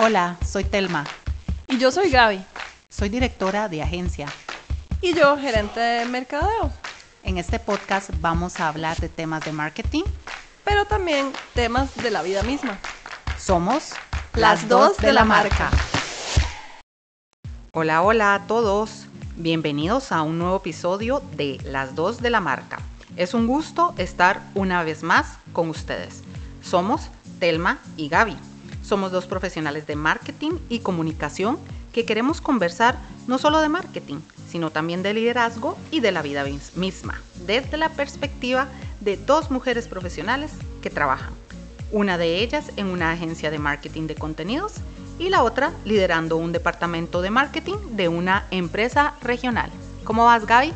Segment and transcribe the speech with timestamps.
[0.00, 1.04] Hola, soy Telma.
[1.66, 2.40] Y yo soy Gaby.
[2.88, 4.28] Soy directora de agencia.
[5.00, 6.70] Y yo, gerente de mercadeo.
[7.24, 10.04] En este podcast vamos a hablar de temas de marketing,
[10.64, 12.78] pero también temas de la vida misma.
[13.40, 13.94] Somos
[14.34, 15.68] las dos de la marca.
[17.72, 19.06] Hola, hola a todos.
[19.34, 22.78] Bienvenidos a un nuevo episodio de Las dos de la marca.
[23.16, 26.22] Es un gusto estar una vez más con ustedes.
[26.62, 27.08] Somos
[27.40, 28.36] Telma y Gaby.
[28.88, 31.58] Somos dos profesionales de marketing y comunicación
[31.92, 32.96] que queremos conversar
[33.26, 34.20] no solo de marketing,
[34.50, 36.42] sino también de liderazgo y de la vida
[36.74, 38.68] misma, desde la perspectiva
[39.00, 41.34] de dos mujeres profesionales que trabajan.
[41.92, 44.72] Una de ellas en una agencia de marketing de contenidos
[45.18, 49.70] y la otra liderando un departamento de marketing de una empresa regional.
[50.04, 50.72] ¿Cómo vas, Gaby?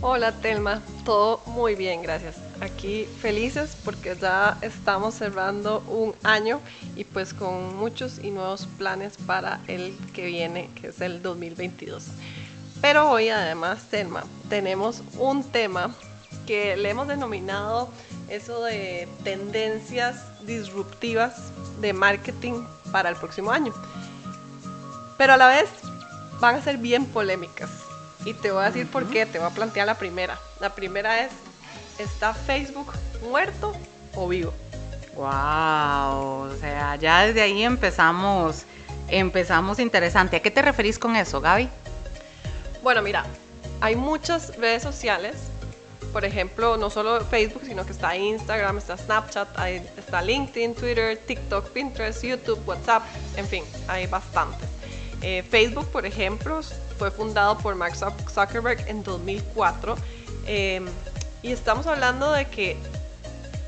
[0.00, 0.80] Hola, Telma.
[1.04, 6.60] Todo muy bien, gracias aquí felices porque ya estamos cerrando un año
[6.94, 12.04] y pues con muchos y nuevos planes para el que viene, que es el 2022.
[12.80, 15.94] Pero hoy además, Telma, tenemos un tema
[16.46, 17.90] que le hemos denominado
[18.28, 21.34] eso de tendencias disruptivas
[21.80, 23.72] de marketing para el próximo año.
[25.18, 25.68] Pero a la vez
[26.40, 27.70] van a ser bien polémicas.
[28.24, 30.38] Y te voy a decir por qué, te voy a plantear la primera.
[30.60, 31.30] La primera es
[31.98, 33.72] ¿está Facebook muerto
[34.14, 34.52] o vivo?
[35.14, 38.64] Wow, o sea, ya desde ahí empezamos,
[39.08, 40.36] empezamos interesante.
[40.36, 41.70] ¿A qué te referís con eso, Gaby?
[42.82, 43.24] Bueno, mira,
[43.80, 45.36] hay muchas redes sociales,
[46.12, 49.48] por ejemplo, no solo Facebook, sino que está Instagram, está Snapchat,
[49.96, 53.02] está LinkedIn, Twitter, TikTok, Pinterest, YouTube, WhatsApp,
[53.36, 54.68] en fin, hay bastantes.
[55.22, 56.60] Eh, Facebook, por ejemplo,
[56.98, 59.96] fue fundado por Mark Zuckerberg en 2004.
[61.42, 62.76] Y estamos hablando de que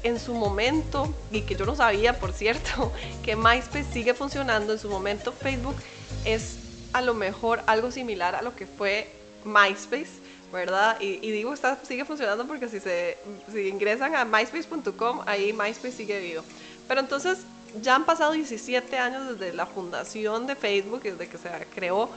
[0.02, 4.78] en su momento, y que yo no sabía, por cierto, que MySpace sigue funcionando, en
[4.78, 5.76] su momento Facebook
[6.24, 6.56] es
[6.92, 9.10] a lo mejor algo similar a lo que fue
[9.44, 10.20] MySpace,
[10.52, 10.98] ¿verdad?
[11.00, 13.18] Y, digo, está, sigue funcionando porque si, se,
[13.52, 16.42] si ingresan a myspace.com, ahí MySpace sigue vivo.
[16.86, 17.38] Pero entonces
[17.82, 22.08] ya han pasado 17 años desde la fundación de Facebook, desde que se creó,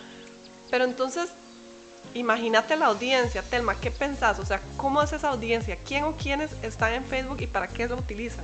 [0.69, 1.29] pero entonces
[2.13, 4.39] Imagínate la audiencia, Telma, ¿qué pensás?
[4.39, 5.77] O sea, ¿cómo es esa audiencia?
[5.85, 8.43] ¿Quién o quiénes están en Facebook y para qué lo utilizan?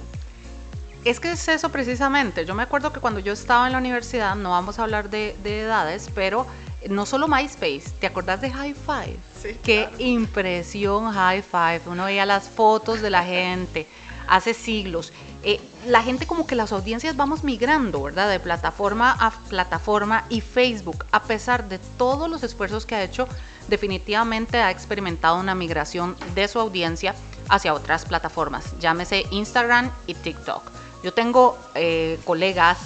[1.04, 2.46] Es que es eso precisamente.
[2.46, 5.36] Yo me acuerdo que cuando yo estaba en la universidad, no vamos a hablar de,
[5.44, 6.48] edades, pero
[6.90, 9.18] no solo MySpace, ¿te acordás de High Five?
[9.42, 9.58] Sí.
[9.64, 11.82] Qué impresión High Five.
[11.88, 13.88] Uno veía las fotos de la gente
[14.28, 15.14] hace siglos.
[15.50, 18.30] Eh, la gente como que las audiencias vamos migrando, ¿verdad?
[18.30, 23.30] De plataforma a plataforma y Facebook, a pesar de todos los esfuerzos que ha hecho,
[23.70, 27.16] definitivamente ha experimentado una migración de su audiencia
[27.48, 30.64] hacia otras plataformas, llámese Instagram y TikTok.
[31.02, 32.78] Yo tengo eh, colegas,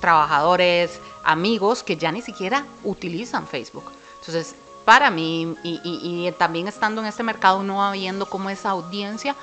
[0.00, 3.92] trabajadores, amigos que ya ni siquiera utilizan Facebook.
[4.18, 9.36] Entonces, para mí, y, y también estando en este mercado, va viendo cómo esa audiencia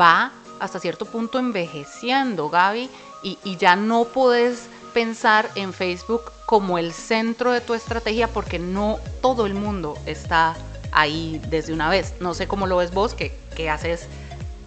[0.00, 2.90] va hasta cierto punto envejeciendo, Gaby,
[3.22, 8.98] y, ya no puedes pensar en Facebook como el centro de tu estrategia porque no
[9.20, 10.56] todo el mundo está
[10.90, 12.14] ahí desde una vez.
[12.20, 13.32] No sé cómo lo ves vos, que,
[13.70, 14.08] haces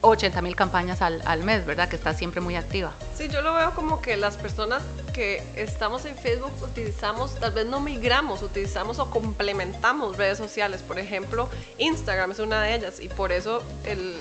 [0.01, 1.89] 80 mil campañas al, al, mes, ¿verdad?
[1.89, 2.93] Que está siempre muy activa.
[3.15, 7.65] Sí, yo lo veo como que las personas que estamos en Facebook utilizamos, tal vez
[7.65, 10.81] no migramos, utilizamos o complementamos redes sociales.
[10.81, 14.15] Por ejemplo, Instagram es una de ellas y por eso el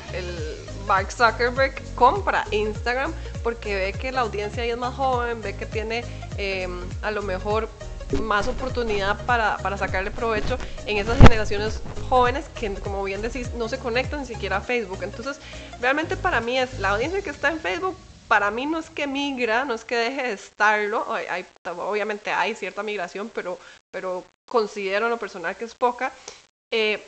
[0.87, 3.13] Mark Zuckerberg compra Instagram
[3.43, 6.05] porque ve que la audiencia ahí es más joven, ve que tiene
[6.39, 6.69] eh,
[7.03, 7.69] a lo mejor
[8.21, 13.69] más oportunidad para, para, sacarle provecho en esas generaciones jóvenes que, como bien decís, no
[13.69, 15.03] se conectan ni siquiera a Facebook.
[15.03, 15.41] Entonces,
[15.81, 17.97] realmente para mí es la audiencia que está en Facebook.
[18.29, 21.07] Para mí no es que migra, no es que deje de estarlo.
[21.79, 23.59] Obviamente hay cierta migración, pero,
[23.91, 26.13] pero considero en lo personal que es poca.
[26.71, 27.03] Eh,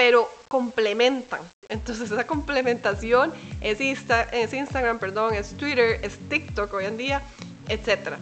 [0.00, 1.40] pero complementan.
[1.68, 7.20] Entonces esa complementación es, Insta, es Instagram, perdón, es Twitter, es TikTok hoy en día,
[7.68, 8.18] etcétera.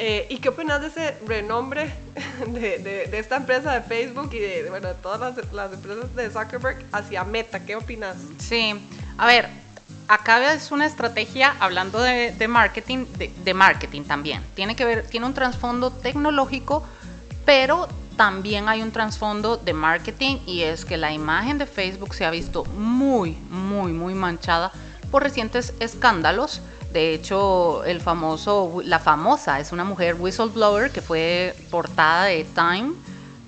[0.00, 1.92] Eh, ¿Y qué opinas de ese renombre
[2.48, 6.84] de, esta empresa de Facebook y de, bueno, de todas las, las, empresas de Zuckerberg
[6.90, 7.64] hacia Meta?
[7.64, 8.16] ¿Qué opinas?
[8.38, 8.74] Sí,
[9.16, 9.48] a ver,
[10.08, 13.06] acá es una estrategia hablando de marketing,
[13.44, 14.42] de, marketing también.
[14.56, 16.82] Tiene que ver, tiene un trasfondo tecnológico,
[17.44, 17.86] pero
[18.16, 22.30] también hay un trasfondo de marketing y es que la imagen de Facebook se ha
[22.30, 24.72] visto muy, muy, muy manchada
[25.10, 26.62] por recientes escándalos
[26.92, 32.92] de hecho, el famoso, la famosa es una mujer whistleblower que fue portada de Time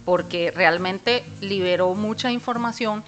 [0.07, 3.05] porque realmente liberó mucha información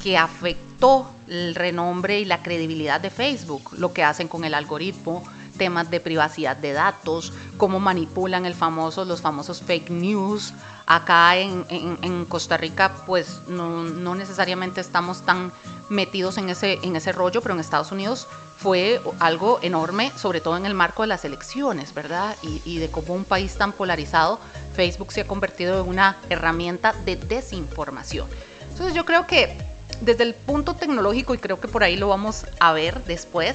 [0.00, 5.24] que afectó el renombre y la credibilidad de Facebook, lo que hacen con el algoritmo,
[5.58, 10.54] temas de privacidad de datos, cómo manipulan el famoso, los famosos fake news.
[10.92, 15.52] Acá en, en, Costa Rica, pues no, no, necesariamente estamos tan
[15.88, 18.26] metidos en ese, en ese rollo, pero en Estados Unidos
[18.56, 22.34] fue algo enorme, sobre todo en el marco de las elecciones, ¿verdad?
[22.42, 24.40] Y, y de cómo un país tan polarizado,
[24.74, 28.26] Facebook se ha convertido en una herramienta de desinformación.
[28.70, 29.56] Entonces yo creo que
[30.00, 33.54] desde el punto tecnológico, y creo que por ahí lo vamos a ver después,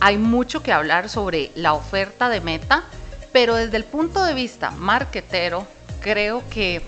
[0.00, 2.84] hay mucho que hablar sobre la oferta de Meta,
[3.32, 5.66] pero desde el punto de vista marketero,
[6.00, 6.82] creo que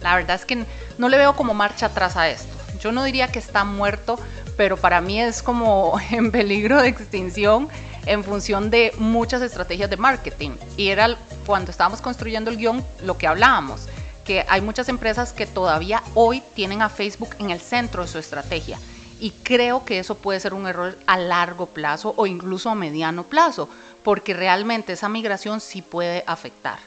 [0.00, 0.64] la verdad es que
[0.98, 2.52] no le veo como marcha atrás a esto.
[2.80, 4.18] Yo no diría que está muerto,
[4.56, 7.68] pero para mí es como en peligro de extinción
[8.06, 10.50] en función de muchas estrategias de marketing.
[10.76, 11.16] Y era
[11.46, 13.88] cuando estábamos construyendo el guion lo que hablábamos
[14.24, 18.18] que hay muchas empresas que todavía hoy tienen a Facebook en el centro de su
[18.18, 18.78] estrategia.
[19.20, 23.24] Y creo que eso puede ser un error a largo plazo o incluso a mediano
[23.24, 23.68] plazo,
[24.02, 26.78] porque realmente esa migración sí puede afectar.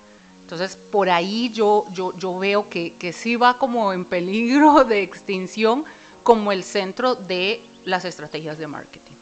[0.48, 5.04] Entonces, por ahí yo, yo, yo veo que, que sí va como en peligro de
[5.04, 5.84] extinción
[6.24, 9.16] como el centro de las estrategias de marketing.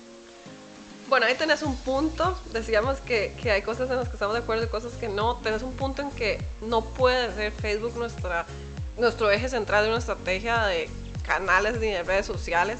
[1.09, 4.43] Bueno, ahí tenés un punto, decíamos que, que, hay cosas en las que estamos de
[4.43, 5.37] acuerdo y cosas que no.
[5.37, 8.45] Tenés un punto en que no puede ser Facebook nuestra,
[8.95, 10.91] nuestro eje central de una estrategia de
[11.25, 12.77] canales ni de redes sociales.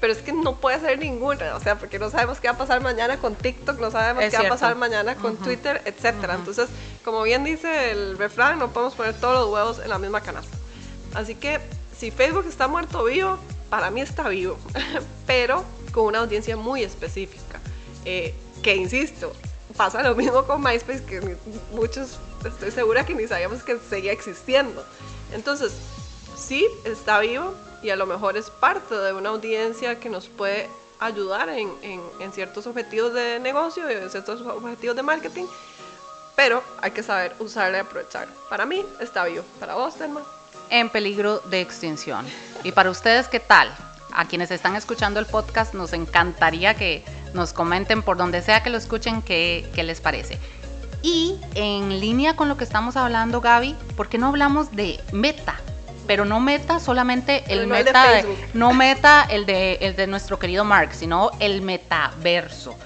[0.00, 2.58] Pero es que no puede ser ninguna, o sea, porque no sabemos qué va a
[2.58, 6.34] pasar mañana con TikTok, no sabemos qué va a pasar mañana con Twitter, etcétera.
[6.34, 6.68] Entonces,
[7.04, 10.56] como bien dice el refrán, no podemos poner todos los huevos en la misma canasta.
[11.14, 11.60] Así que
[11.98, 13.38] si Facebook está muerto vivo,
[13.70, 14.58] para mí está vivo,
[15.26, 17.58] pero con una audiencia muy específica.
[18.04, 19.32] Eh, que insisto,
[19.76, 21.36] pasa lo mismo con MySpace, que
[21.72, 24.84] muchos estoy segura que ni sabíamos que seguía existiendo.
[25.32, 25.72] Entonces,
[26.36, 30.68] sí, está vivo y a lo mejor es parte de una audiencia que nos puede
[30.98, 35.44] ayudar en, en, ciertos objetivos de negocio y en ciertos objetivos de marketing,
[36.34, 38.28] pero hay que saber usarla y aprovechar.
[38.48, 39.44] Para mí está vivo.
[39.60, 40.22] Para vos, Telma.
[40.70, 42.26] En peligro de extinción.
[42.64, 43.74] ¿Y para ustedes qué tal?
[44.16, 48.70] a quienes están escuchando el podcast, nos encantaría que nos comenten por donde sea que
[48.70, 50.38] lo escuchen qué, les parece.
[51.02, 55.60] Y en línea con lo que estamos hablando, Gaby, ¿por qué no hablamos de meta?
[56.06, 58.22] Pero no meta solamente el meta,
[58.54, 62.76] no meta el de, el de nuestro querido Mark, sino el metaverso.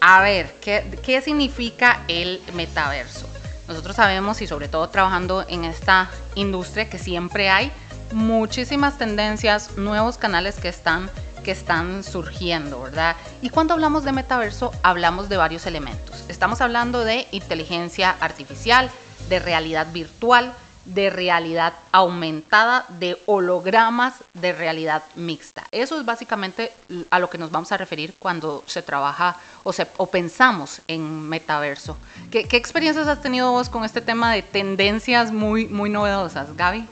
[0.00, 3.28] A ver, ¿qué, ¿qué significa el metaverso?
[3.66, 7.72] Nosotros sabemos, y sobre todo trabajando en esta industria, que siempre hay
[8.12, 11.10] muchísimas tendencias, nuevos canales que están
[11.44, 13.16] que están surgiendo, ¿verdad?
[13.40, 16.24] Y cuando hablamos de metaverso, hablamos de varios elementos.
[16.28, 18.90] Estamos hablando de inteligencia artificial,
[19.28, 20.54] de realidad virtual,
[20.84, 25.64] de realidad aumentada, de hologramas, de realidad mixta.
[25.70, 26.72] Eso es básicamente
[27.10, 31.28] a lo que nos vamos a referir cuando se trabaja o, se, o pensamos en
[31.28, 31.96] metaverso.
[32.30, 36.86] ¿Qué, ¿Qué, experiencias has tenido vos con este tema de tendencias muy, muy novedosas, Gaby?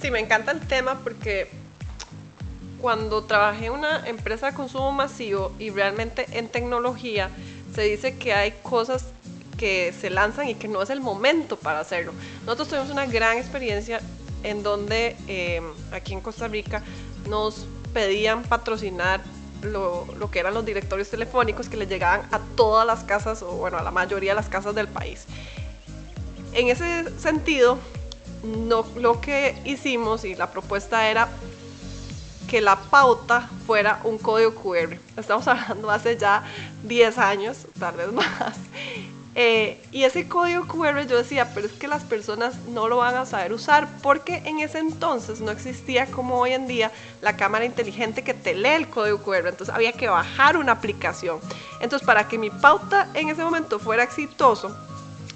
[0.00, 1.50] Sí, me encanta el tema porque
[2.80, 7.30] cuando trabajé en una empresa de consumo masivo y realmente en tecnología,
[7.74, 9.06] se dice que hay cosas
[9.58, 12.12] que se lanzan y que no es el momento para hacerlo.
[12.46, 14.00] Nosotros tuvimos una gran experiencia
[14.42, 15.60] en donde eh,
[15.92, 16.82] aquí en Costa Rica
[17.28, 19.20] nos pedían patrocinar
[19.62, 23.52] lo, lo, que eran los directorios telefónicos que le llegaban a todas las casas, o
[23.56, 25.26] bueno, a la mayoría de las casas del país.
[26.52, 27.78] En ese sentido,
[28.44, 31.28] no, lo que hicimos y la propuesta era
[32.48, 34.96] que la pauta fuera un código QR.
[35.16, 36.44] Estamos hablando hace ya
[36.84, 38.56] 10 años, tal vez más.
[39.40, 43.14] Eh, y ese código QR yo decía, pero es que las personas no lo van
[43.14, 46.90] a saber usar porque en ese entonces no existía como hoy en día
[47.22, 49.46] la cámara inteligente que te lee el código QR.
[49.46, 51.38] Entonces había que bajar una aplicación.
[51.80, 54.76] Entonces para que mi pauta en ese momento fuera exitoso,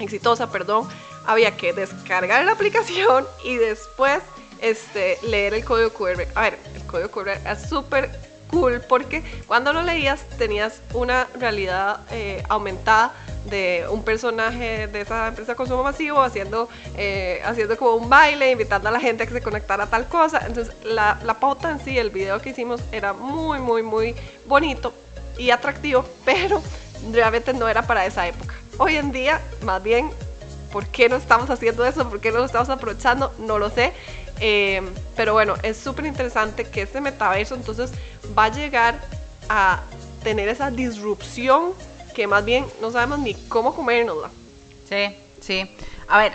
[0.01, 0.89] exitosa, perdón,
[1.25, 4.19] había que descargar la aplicación y después
[4.61, 6.27] este, leer el código QR.
[6.35, 8.11] A ver, el código QR es súper
[8.53, 13.13] cool porque cuando lo leías tenías una realidad eh, aumentada
[13.47, 18.53] de un personaje de esa empresa de consumo masivo haciendo, eh, haciendo como un baile,
[18.53, 20.43] invitando a la gente a que se conectara a tal cosa.
[20.47, 24.15] Entonces la, la pauta en sí, el video que hicimos era muy, muy, muy
[24.47, 24.93] bonito
[25.39, 26.63] y atractivo, pero
[27.11, 28.55] realmente no era para esa época.
[28.79, 30.11] Hoy en día, más bien,
[30.73, 32.09] ¿Por qué no estamos haciendo eso?
[32.09, 33.35] ¿Por qué no lo estamos aprovechando?
[33.39, 33.93] No lo sé.
[34.41, 34.83] Eh,
[35.17, 37.93] pero bueno, es súper interesante que este metaverso entonces
[38.37, 39.01] va a llegar
[39.49, 39.83] a
[40.23, 41.73] tener esa disrupción
[42.15, 44.31] que más bien no sabemos ni cómo comérnosla.
[44.89, 45.71] Sí, sí.
[46.09, 46.33] A ver,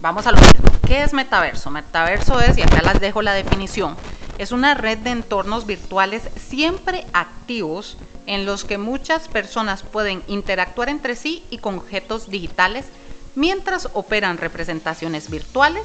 [0.00, 0.70] vamos a lo mismo.
[0.86, 1.70] ¿Qué es metaverso?
[1.70, 3.96] Metaverso es, y acá les dejo la definición,
[4.38, 7.96] es una red de entornos virtuales siempre activos
[8.26, 12.86] en los que muchas personas pueden interactuar entre sí y con objetos digitales
[13.34, 15.84] mientras operan representaciones virtuales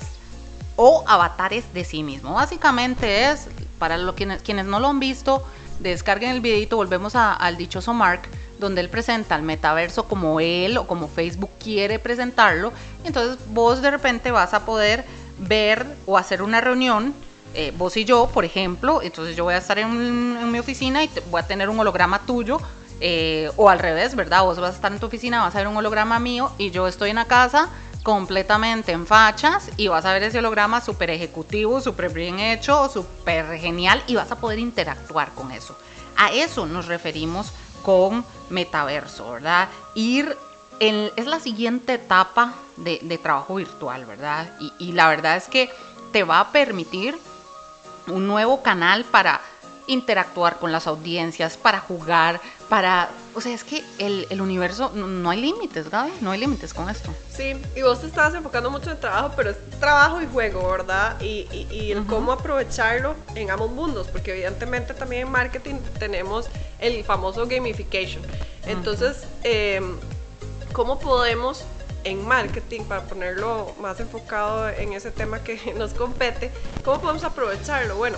[0.76, 2.34] o avatares de sí mismo.
[2.34, 3.48] Básicamente es,
[3.80, 5.44] para lo, quienes, quienes no lo han visto,
[5.80, 8.22] descarguen el videito, volvemos al dichoso Mark,
[8.60, 12.72] donde él presenta el metaverso como él o como Facebook quiere presentarlo.
[13.04, 15.06] Entonces vos de repente vas a poder
[15.38, 17.14] ver o hacer una reunión,
[17.54, 21.10] eh, vos y yo, por ejemplo, entonces yo voy a estar en, mi oficina y
[21.30, 22.60] voy a tener un holograma tuyo.
[23.02, 24.44] Eh, o al revés, ¿verdad?
[24.44, 26.88] Vos vas a estar en tu oficina, vas a ver un holograma mío y yo
[26.88, 27.68] estoy en la casa
[28.06, 33.58] completamente en fachas y vas a ver ese holograma súper ejecutivo, súper bien hecho, súper
[33.58, 35.76] genial y vas a poder interactuar con eso.
[36.16, 39.70] A eso nos referimos con metaverso, ¿verdad?
[39.96, 40.38] Ir
[40.80, 44.52] en, es la siguiente etapa de, trabajo virtual, ¿verdad?
[44.60, 45.72] Y, y la verdad es que
[46.12, 47.18] te va a permitir
[48.06, 49.42] un nuevo canal para
[49.88, 53.10] interactuar con las audiencias, para jugar, para...
[53.34, 56.90] O sea, es que el, el universo, no, hay límites, Gaby, no hay límites con
[56.90, 57.14] esto.
[57.30, 61.20] Sí, y vos te estabas enfocando mucho en trabajo, pero es trabajo y juego, ¿verdad?
[61.22, 66.48] Y, y, el cómo aprovecharlo en ambos mundos, porque evidentemente también en marketing tenemos
[66.80, 68.24] el famoso gamification.
[68.66, 69.98] Entonces, em,
[70.72, 71.66] ¿cómo podemos
[72.06, 76.52] en marketing, para ponerlo más enfocado en ese tema que nos compete,
[76.86, 77.98] ¿cómo podemos aprovecharlo?
[77.98, 78.18] Bueno,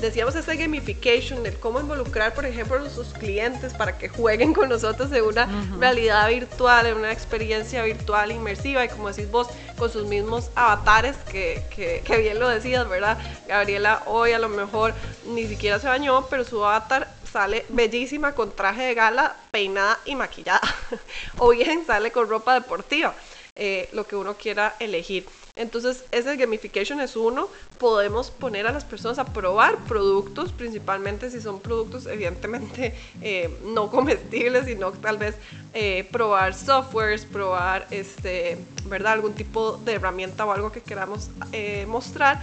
[0.00, 4.68] decíamos ese gamification, el cómo involucrar, por ejemplo, a nuestros clientes para que jueguen con
[4.68, 9.90] nosotros en una realidad virtual, en una experiencia virtual inmersiva y como decís vos, con
[9.90, 13.18] sus mismos avatares, que, que, bien lo decías, ¿verdad?
[13.48, 14.94] Gabriela hoy a lo mejor
[15.26, 20.14] ni siquiera se bañó, pero su avatar sale bellísima con traje de gala, peinada y
[20.16, 20.60] maquillada.
[21.38, 23.14] o bien sale con ropa deportiva,
[23.60, 25.26] eh, lo que uno quiera elegir.
[25.54, 27.48] Entonces, ese gamification es uno.
[27.78, 33.90] Podemos poner a las personas a probar productos, principalmente si son productos evidentemente eh, no
[33.90, 35.34] comestibles, sino tal vez
[35.74, 39.12] eh, probar softwares, probar este, ¿verdad?
[39.12, 42.40] algún tipo de herramienta o algo que queramos eh, mostrar.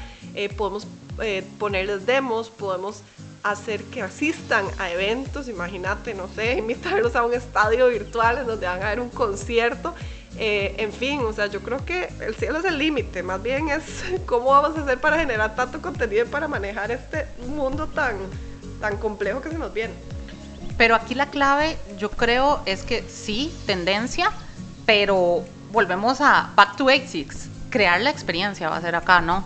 [0.56, 0.86] podemos
[1.58, 3.02] ponerles demos, podemos
[3.42, 8.68] hacer que asistan a eventos, imagínate, no sé, invitarlos a un estadio virtual en donde
[8.68, 9.96] van a ver un concierto
[10.39, 13.70] eh, en fin, o sea, yo creo que el cielo es el límite, más bien
[13.70, 13.84] es
[14.25, 18.17] cómo vamos a hacer para generar tanto contenido y para manejar este mundo tan,
[18.79, 19.94] tan complejo que se nos viene.
[20.77, 24.32] Pero aquí la clave, yo creo, es que sí, tendencia,
[24.86, 27.50] pero volvemos a back to basics.
[27.72, 29.44] Crear la experiencia va a ser acá, ¿no?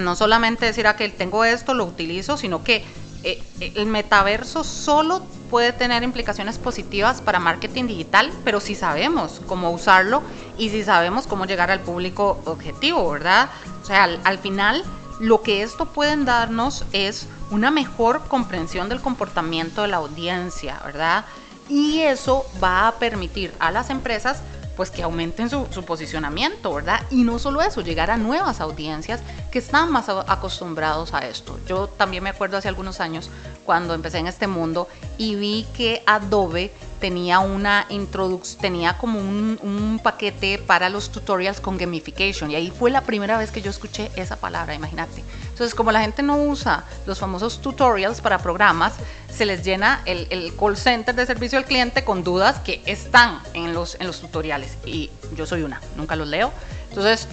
[0.00, 2.84] no solamente decir ah, que tengo esto, lo utilizo, sino que
[3.22, 5.22] eh, el metaverso solo
[5.54, 10.20] puede tener implicaciones positivas para marketing digital, pero si sabemos cómo usarlo
[10.58, 13.50] y si sabemos cómo llegar al público objetivo, ¿verdad?
[13.80, 14.82] O sea, al, final
[15.20, 21.24] lo que esto puede darnos es una mejor comprensión del comportamiento de la audiencia, ¿verdad?
[21.68, 24.42] Y eso va a permitir a las empresas
[24.76, 27.02] pues que aumenten su, posicionamiento, ¿verdad?
[27.10, 29.20] Y no solo eso, llegar a nuevas audiencias
[29.54, 31.60] que están más acostumbrados a esto.
[31.68, 33.30] Yo también me acuerdo hace algunos años
[33.64, 40.00] cuando empecé en este mundo y vi que Adobe tenía una introducción, tenía como un,
[40.02, 44.10] paquete para los tutorials con gamification y ahí fue la primera vez que yo escuché
[44.16, 45.22] esa palabra, imagínate.
[45.50, 48.94] Entonces, como la gente no usa los famosos tutorials para programas,
[49.32, 53.40] se les llena el, el call center de servicio al cliente con dudas que están
[53.52, 56.52] en los, en los tutoriales y yo soy una, nunca los leo.
[56.88, 57.28] Entonces,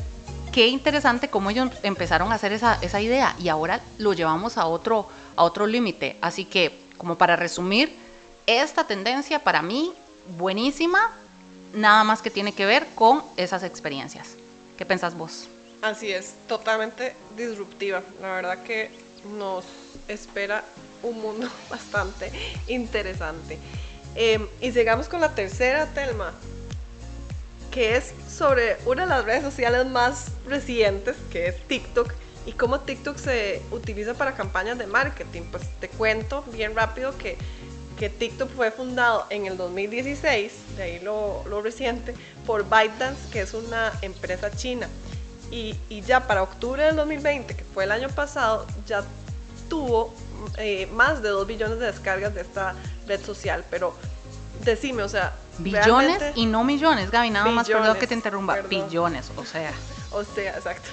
[0.52, 5.08] qué interesante cómo ellos empezaron a hacer esa, idea y ahora lo llevamos a otro,
[5.36, 6.18] a otro límite.
[6.22, 7.96] Así que, como para resumir,
[8.48, 9.94] esta tendencia para mí,
[10.38, 11.12] buenísima,
[11.74, 14.36] nada más que tiene que ver con esas experiencias.
[14.78, 15.48] ¿Qué pensás vos?
[15.82, 18.04] Así es, totalmente disruptiva.
[18.22, 18.92] La verdad que
[19.38, 19.66] nos
[20.08, 20.64] espera
[21.02, 22.32] un mundo bastante
[22.68, 23.58] interesante.
[24.16, 26.34] Em, y llegamos con la tercera, Telma,
[27.72, 32.14] que es sobre una de las redes sociales más recientes, que es TikTok,
[32.46, 35.44] y cómo TikTok se utiliza para campañas de marketing.
[35.52, 37.38] Pues te cuento bien rápido que
[38.02, 42.16] que TikTok fue fundado en el 2016, de ahí lo, reciente,
[42.48, 44.90] por ByteDance, que es una empresa china.
[45.52, 45.76] Y,
[46.08, 49.04] ya para octubre del 2020, que fue el año pasado, ya
[49.70, 50.16] tuvo
[50.58, 52.74] eh, más de 2 billones de descargas de esta
[53.06, 53.64] red social.
[53.70, 53.94] Pero
[54.66, 55.36] decime, o sea...
[55.58, 58.62] Billones y no millones, Gaby, nada más, perdón que te interrumpa.
[58.62, 59.72] Billones, o sea.
[60.12, 60.90] O sea, exacto.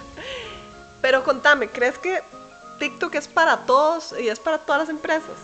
[1.00, 2.23] Pero contame, ¿crees que
[2.79, 5.37] TikTok es para todos y es para todas las empresas?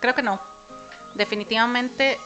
[0.00, 0.40] Creo que no
[1.14, 2.18] definitivamente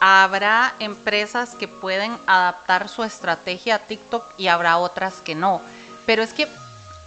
[0.00, 5.62] habrá empresas que pueden adaptar su estrategia a TikTok y habrá otras que no.
[6.04, 6.48] Pero es que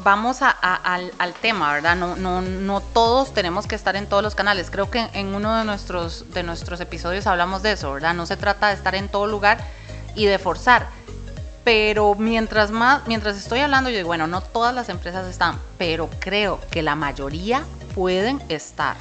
[0.03, 1.95] vamos a, al, tema, ¿verdad?
[1.95, 4.69] No todos tenemos que estar en todos los canales.
[4.69, 8.13] Creo que en uno de nuestros, de nuestros episodios hablamos de eso, ¿verdad?
[8.13, 9.59] No se trata de estar en todo lugar
[10.15, 10.87] y de forzar.
[11.63, 16.09] Pero mientras más, mientras estoy hablando, yo digo, bueno, no todas las empresas están, pero
[16.19, 17.63] creo que la mayoría
[17.93, 18.95] pueden estar.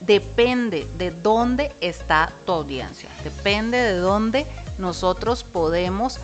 [0.00, 4.46] Depende de dónde está tu audiencia, depende de dónde
[4.78, 6.18] nosotros podemos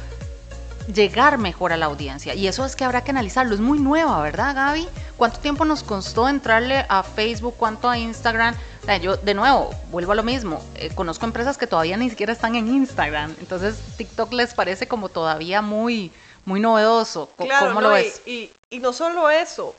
[0.93, 2.35] llegar mejor a la audiencia.
[2.35, 3.55] Y eso es que habrá que analizarlo.
[3.55, 4.89] Es muy nueva, ¿verdad, Gaby?
[5.17, 7.55] ¿Cuánto tiempo nos costó entrarle a Facebook?
[7.57, 8.55] ¿Cuánto a Instagram?
[9.03, 10.65] yo, de nuevo, vuelvo a lo mismo.
[10.77, 13.37] Eh, conozco empresas que todavía ni siquiera están en Instagram.
[13.39, 16.11] Entonces, TikTok les parece como todavía muy,
[16.47, 17.31] muy novedoso.
[17.37, 18.23] Claro, ¿Cómo lo ves?
[18.25, 19.75] Y, y, no solo eso.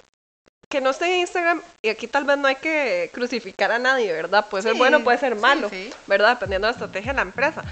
[0.67, 4.13] Que no esté en Instagram, y aquí tal vez no hay que crucificar a nadie,
[4.13, 4.45] ¿verdad?
[4.47, 5.71] Puede ser bueno, puede ser malo,
[6.05, 6.35] ¿verdad?
[6.35, 7.63] Dependiendo de la estrategia de la empresa.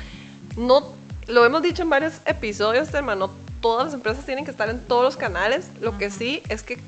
[0.55, 0.95] No
[1.27, 3.29] lo hemos dicho en varios episodios, hermano,
[3.61, 5.69] todas las empresas tienen que estar en todos los canales.
[5.81, 6.79] Lo que sí es que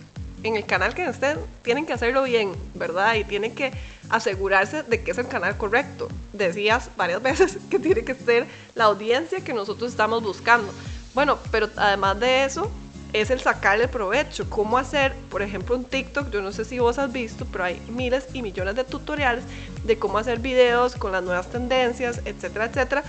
[0.43, 3.15] en el canal que estén tienen que hacerlo bien, ¿verdad?
[3.15, 3.73] Y tienen que
[4.09, 6.07] asegurarse de que es el canal correcto.
[6.31, 10.71] Decías varias veces que tiene que ser la audiencia que nosotros estamos buscando.
[11.13, 12.71] Bueno, pero además de eso,
[13.11, 14.49] es el sacarle provecho.
[14.49, 17.81] Cómo hacer, por ejemplo, un TikTok, yo no sé si vos has visto, pero hay
[17.89, 19.43] miles y millones de tutoriales
[19.83, 23.03] de cómo hacer videos con las nuevas tendencias, etcétera, etcétera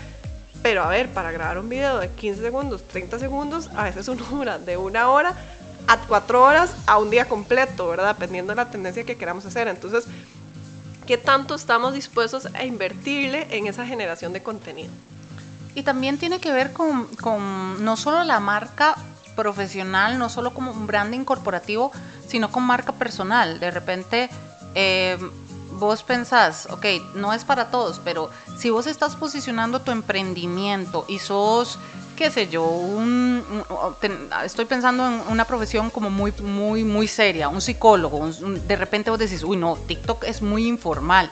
[0.63, 4.25] pero a ver, para grabar un video de 15 segundos, 30 segundos, a veces uno
[4.31, 5.35] dura de una hora
[5.87, 8.15] a cuatro horas a un día completo, ¿verdad?
[8.15, 9.67] Dependiendo de la tendencia que queramos hacer.
[9.69, 10.05] Entonces,
[11.07, 14.93] ¿qué tanto estamos dispuestos a invertirle en esa generación de contenido?
[15.75, 18.97] Y también tiene que ver con, con no solo la marca
[19.35, 21.93] profesional, no solo como un branding corporativo,
[22.29, 23.59] sino con marca personal.
[23.59, 24.29] De repente,
[24.75, 25.19] eh,
[25.81, 31.19] vos pensás, ok, no es para todos, pero si vos estás posicionando tu emprendimiento y
[31.19, 31.79] sos,
[32.17, 32.71] qué sé yo,
[34.45, 39.19] estoy pensando en una profesión como muy, muy, muy seria, un psicólogo, de repente vos
[39.19, 41.31] decís, uy, no, TikTok es muy informal.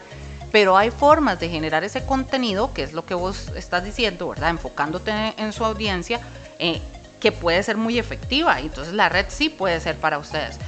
[0.50, 4.48] Pero hay formas de generar ese contenido, que es lo que vos estás diciendo, ¿verdad?
[4.48, 6.20] Enfocándote en, su audiencia,
[6.58, 6.80] eh,
[7.20, 8.58] que puede ser muy efectiva.
[8.58, 10.58] Entonces la red sí puede ser para ustedes.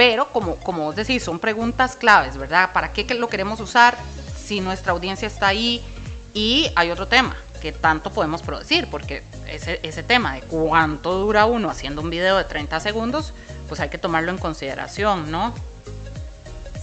[0.00, 2.72] Pero como, como vos decís, son preguntas claves, ¿verdad?
[2.72, 3.98] ¿Para qué lo queremos usar
[4.34, 5.84] si nuestra audiencia está ahí?
[6.32, 11.44] Y hay otro tema, que tanto podemos producir, porque ese, ese tema de cuánto dura
[11.44, 13.34] uno haciendo un video de 30 segundos,
[13.68, 15.52] pues hay que tomarlo en consideración, ¿no?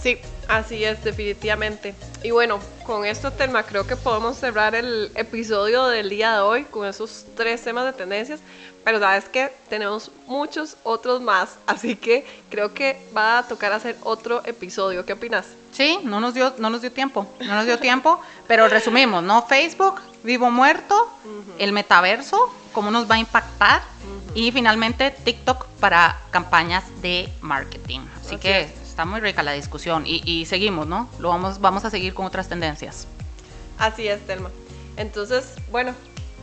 [0.00, 1.94] Sí, así es, definitivamente.
[2.22, 6.64] Y bueno, con esto, Telma, creo que podemos cerrar el episodio del día de hoy
[6.64, 8.40] con esos tres temas de tendencias.
[8.84, 13.96] Pero sabes que tenemos muchos otros más, así que creo que va a tocar hacer
[14.02, 15.04] otro episodio.
[15.04, 15.46] ¿Qué opinas?
[15.72, 19.46] Sí, no nos dio, no nos dio tiempo, no nos dio tiempo, pero resumimos, ¿no?
[19.46, 21.12] Facebook, vivo muerto,
[21.58, 23.82] el metaverso, cómo nos va a impactar
[24.34, 28.00] y finalmente TikTok para campañas de marketing.
[28.20, 31.08] Así, que está muy rica la discusión y, y, seguimos, ¿no?
[31.20, 33.06] Lo vamos, vamos a seguir con otras tendencias.
[33.78, 34.50] Así es, Telma.
[34.96, 35.94] Entonces, bueno,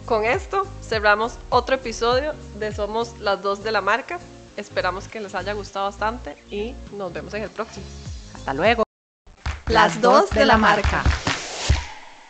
[0.05, 4.19] con esto cerramos otro episodio de Somos las dos de la marca.
[4.55, 7.85] Esperamos que les haya gustado bastante y nos vemos en el próximo.
[8.33, 8.83] Hasta luego.
[9.67, 11.03] Las dos de la marca.